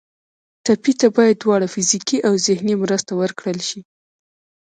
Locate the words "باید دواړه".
1.17-1.67